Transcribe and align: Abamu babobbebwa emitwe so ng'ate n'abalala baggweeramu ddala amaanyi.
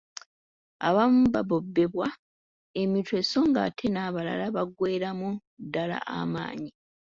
Abamu 0.87 1.21
babobbebwa 1.33 2.07
emitwe 2.81 3.19
so 3.29 3.41
ng'ate 3.49 3.85
n'abalala 3.89 4.45
baggweeramu 4.55 5.29
ddala 5.65 5.97
amaanyi. 6.19 6.69